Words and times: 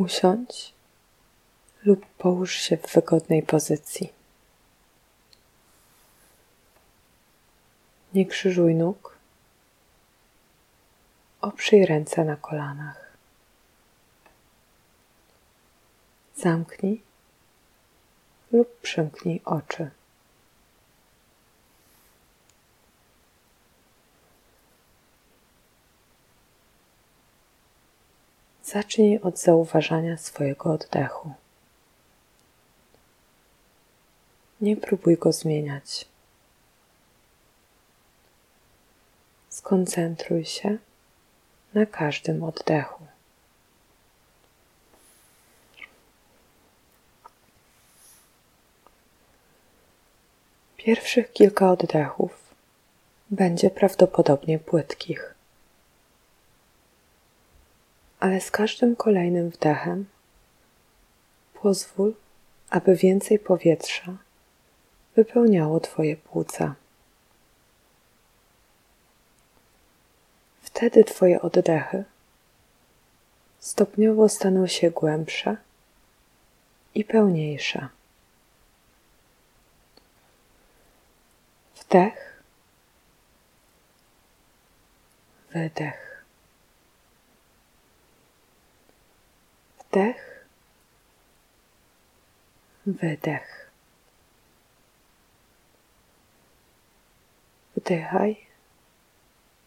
Usiądź 0.00 0.72
lub 1.84 2.06
połóż 2.06 2.54
się 2.54 2.76
w 2.76 2.94
wygodnej 2.94 3.42
pozycji. 3.42 4.12
Nie 8.14 8.26
krzyżuj 8.26 8.74
nóg. 8.74 9.16
Oprzyj 11.40 11.86
ręce 11.86 12.24
na 12.24 12.36
kolanach. 12.36 13.16
Zamknij 16.36 17.02
lub 18.52 18.80
przymknij 18.80 19.40
oczy. 19.44 19.90
Zacznij 28.72 29.20
od 29.20 29.38
zauważania 29.38 30.16
swojego 30.16 30.72
oddechu. 30.72 31.32
Nie 34.60 34.76
próbuj 34.76 35.16
go 35.16 35.32
zmieniać. 35.32 36.04
Skoncentruj 39.48 40.44
się 40.44 40.78
na 41.74 41.86
każdym 41.86 42.42
oddechu. 42.42 43.06
Pierwszych 50.76 51.32
kilka 51.32 51.70
oddechów 51.70 52.54
będzie 53.30 53.70
prawdopodobnie 53.70 54.58
płytkich, 54.58 55.34
ale 58.20 58.40
z 58.40 58.50
każdym 58.50 58.96
kolejnym 58.96 59.50
wdechem 59.50 60.06
pozwól, 61.54 62.14
aby 62.70 62.96
więcej 62.96 63.38
powietrza 63.38 64.16
wypełniało 65.16 65.80
Twoje 65.80 66.16
płuca. 66.16 66.74
Wtedy 70.62 71.04
Twoje 71.04 71.42
oddechy 71.42 72.04
stopniowo 73.60 74.28
staną 74.28 74.66
się 74.66 74.90
głębsze 74.90 75.56
i 76.94 77.04
pełniejsze. 77.04 77.88
Wdech, 81.76 82.42
wydech, 85.52 86.09
wdech, 89.90 90.46
wydech. 92.86 93.70
Wdychaj 97.76 98.46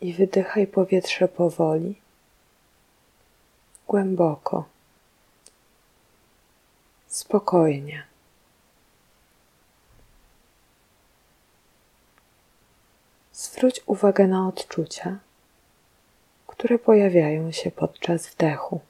i 0.00 0.12
wydychaj 0.12 0.66
powietrze 0.66 1.28
powoli, 1.28 2.00
głęboko, 3.88 4.64
spokojnie. 7.06 8.06
Zwróć 13.32 13.80
uwagę 13.86 14.26
na 14.26 14.48
odczucia, 14.48 15.18
które 16.46 16.78
pojawiają 16.78 17.52
się 17.52 17.70
podczas 17.70 18.28
wdechu. 18.28 18.87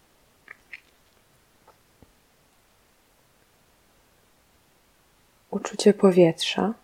Uczucie 5.59 5.95
powietrza, 5.95 6.75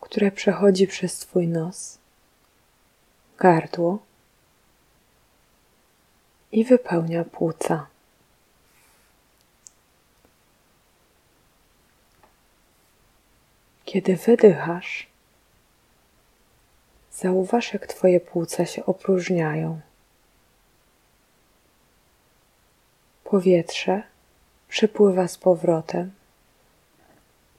które 0.00 0.32
przechodzi 0.32 0.86
przez 0.86 1.18
Twój 1.18 1.48
nos 1.48 1.98
gardło 3.38 3.98
i 6.52 6.64
wypełnia 6.64 7.24
płuca. 7.24 7.86
Kiedy 13.84 14.16
wydychasz, 14.16 15.06
zauważ, 17.12 17.72
jak 17.72 17.86
Twoje 17.86 18.20
płuca 18.20 18.66
się 18.66 18.86
opróżniają. 18.86 19.80
Powietrze 23.24 24.02
przepływa 24.68 25.28
z 25.28 25.38
powrotem 25.38 26.23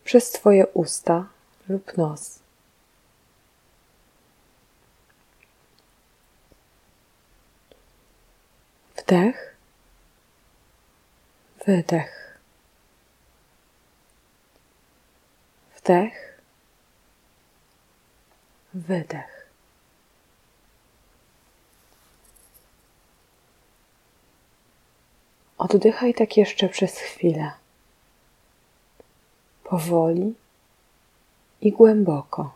przez 0.06 0.32
Twoje 0.32 0.68
usta 0.68 1.26
lub 1.70 1.98
nos. 1.98 2.40
Wdech, 8.96 9.56
wydech. 11.66 12.40
Wdech, 15.76 16.40
wydech. 18.74 19.50
Oddychaj 25.58 26.14
tak 26.14 26.38
jeszcze 26.38 26.70
przez 26.70 26.98
chwilę. 26.98 27.65
Powoli 29.66 30.34
i 31.62 31.72
głęboko. 31.72 32.54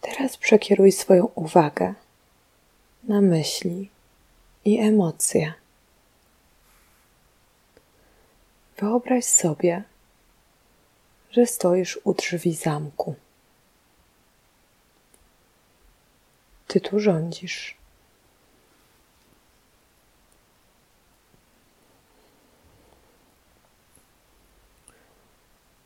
Teraz 0.00 0.36
przekieruj 0.36 0.92
swoją 0.92 1.28
uwagę 1.34 1.94
na 3.08 3.20
myśli 3.20 3.90
i 4.64 4.78
emocje. 4.78 5.54
Wyobraź 8.76 9.24
sobie, 9.24 9.82
że 11.30 11.46
stoisz 11.46 11.98
u 12.04 12.14
drzwi 12.14 12.54
zamku. 12.54 13.14
Ty 16.66 16.80
tu 16.80 17.00
rządzisz. 17.00 17.76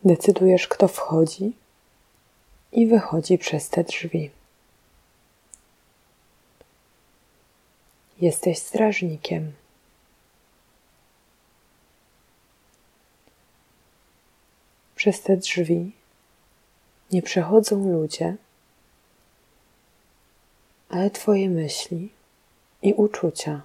Decydujesz, 0.05 0.69
kto 0.69 0.89
wchodzi 0.89 1.53
i 2.73 2.87
wychodzi 2.87 3.39
przez 3.39 3.69
te 3.69 3.85
drzwi. 3.85 4.38
Jesteś 8.21 8.59
strażnikiem. 8.59 9.53
Przez 14.97 15.23
te 15.23 15.37
drzwi 15.37 15.93
nie 17.11 17.23
przechodzą 17.23 17.93
ludzie, 17.93 18.37
ale 20.89 21.11
Twoje 21.11 21.51
myśli 21.51 22.09
i 22.83 22.95
uczucia. 22.95 23.63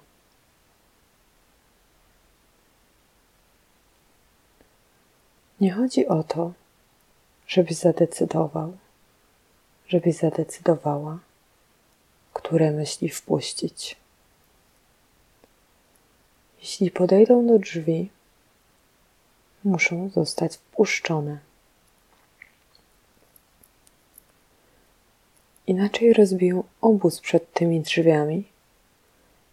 Nie 5.60 5.72
chodzi 5.72 6.06
o 6.06 6.22
to, 6.22 6.52
żebyś 7.46 7.76
zadecydował, 7.76 8.76
żebyś 9.88 10.16
zadecydowała, 10.16 11.18
które 12.32 12.70
myśli 12.70 13.08
wpuścić. 13.08 14.03
Jeśli 16.64 16.90
podejdą 16.90 17.46
do 17.46 17.58
drzwi, 17.58 18.10
muszą 19.64 20.10
zostać 20.10 20.56
wpuszczone. 20.56 21.38
Inaczej 25.66 26.12
rozbiją 26.12 26.64
obóz 26.80 27.20
przed 27.20 27.52
tymi 27.52 27.80
drzwiami 27.80 28.44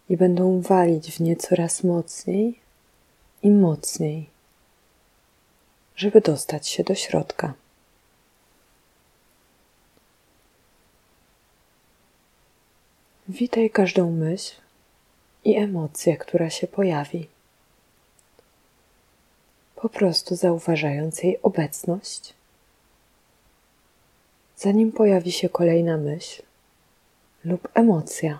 i 0.08 0.16
będą 0.16 0.60
walić 0.60 1.10
w 1.10 1.20
nie 1.20 1.36
coraz 1.36 1.84
mocniej 1.84 2.60
i 3.42 3.50
mocniej, 3.50 4.30
żeby 5.96 6.20
dostać 6.20 6.68
się 6.68 6.84
do 6.84 6.94
środka. 6.94 7.54
Witaj 13.28 13.70
każdą 13.70 14.10
myśl, 14.10 14.62
i 15.44 15.56
emocję, 15.56 16.16
która 16.16 16.50
się 16.50 16.66
pojawi. 16.66 17.28
Po 19.76 19.88
prostu 19.88 20.36
zauważając 20.36 21.22
jej 21.22 21.42
obecność, 21.42 22.34
zanim 24.56 24.92
pojawi 24.92 25.32
się 25.32 25.48
kolejna 25.48 25.96
myśl 25.96 26.42
lub 27.44 27.68
emocja. 27.74 28.38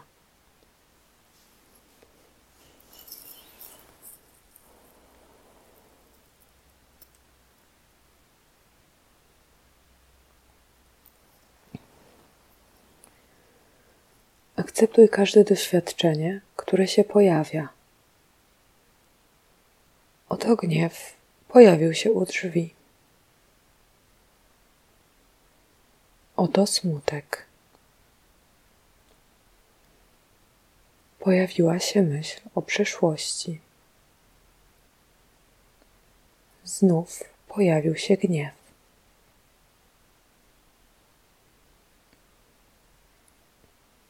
Akceptuj 14.62 15.08
każde 15.08 15.44
doświadczenie, 15.44 16.40
które 16.56 16.88
się 16.88 17.04
pojawia. 17.04 17.68
Oto 20.28 20.56
gniew 20.56 21.14
pojawił 21.48 21.94
się 21.94 22.12
u 22.12 22.26
drzwi. 22.26 22.74
Oto 26.36 26.66
smutek. 26.66 27.46
Pojawiła 31.18 31.78
się 31.78 32.02
myśl 32.02 32.40
o 32.54 32.62
przeszłości. 32.62 33.60
Znów 36.64 37.24
pojawił 37.48 37.96
się 37.96 38.16
gniew. 38.16 38.61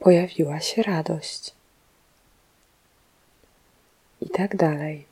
Pojawiła 0.02 0.60
się 0.60 0.82
radość. 0.82 1.54
I 4.20 4.28
tak 4.28 4.56
dalej. 4.56 5.11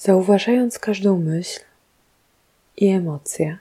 Zauważając 0.00 0.78
każdą 0.78 1.18
myśl 1.18 1.60
i 2.76 2.88
emocję, 2.88 3.58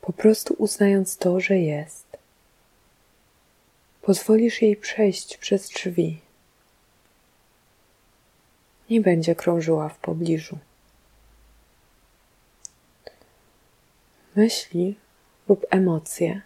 po 0.00 0.12
prostu 0.12 0.54
uznając 0.58 1.16
to, 1.16 1.40
że 1.40 1.58
jest, 1.58 2.06
pozwolisz 4.02 4.62
jej 4.62 4.76
przejść 4.76 5.36
przez 5.36 5.68
drzwi. 5.68 6.20
Nie 8.90 9.00
będzie 9.00 9.34
krążyła 9.34 9.88
w 9.88 9.98
pobliżu. 9.98 10.58
Myśli 14.36 14.96
lub 15.48 15.66
emocje 15.70 16.40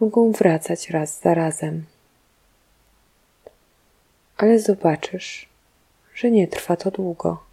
mogą 0.00 0.32
wracać 0.32 0.90
raz 0.90 1.20
za 1.20 1.34
razem, 1.34 1.84
ale 4.36 4.58
zobaczysz, 4.58 5.49
że 6.20 6.30
nie 6.30 6.48
trwa 6.48 6.76
to 6.76 6.90
długo. 6.90 7.44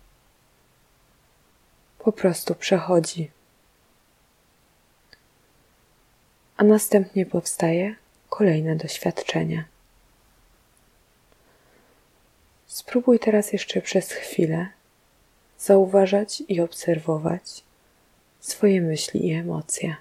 Po 1.99 2.11
prostu 2.11 2.55
przechodzi. 2.55 3.31
A 6.57 6.63
następnie 6.63 7.25
powstaje 7.25 7.95
kolejne 8.29 8.75
doświadczenie. 8.75 9.65
Spróbuj 12.67 13.19
teraz 13.19 13.53
jeszcze 13.53 13.81
przez 13.81 14.11
chwilę 14.11 14.67
zauważać 15.59 16.43
i 16.47 16.61
obserwować 16.61 17.63
swoje 18.39 18.81
myśli 18.81 19.27
i 19.27 19.33
emocje. 19.33 19.95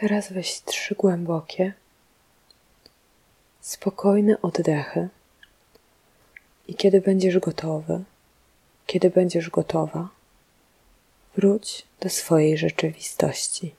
Teraz 0.00 0.32
weź 0.32 0.60
trzy 0.60 0.94
głębokie, 0.94 1.72
spokojne 3.60 4.42
oddechy. 4.42 5.08
I 6.68 6.74
kiedy 6.74 7.00
będziesz 7.00 7.38
gotowy, 7.38 8.04
kiedy 8.86 9.10
będziesz 9.10 9.50
gotowa, 9.50 10.08
wróć 11.36 11.86
do 12.00 12.08
swojej 12.08 12.58
rzeczywistości. 12.58 13.74